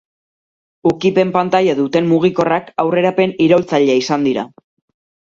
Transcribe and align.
Ukipen-pantaila 0.91 1.75
duten 1.79 2.07
mugikorrak 2.13 2.71
aurrerapen 2.85 3.35
iraultzailea 3.49 3.99
izan 4.05 4.27
dira. 4.31 4.47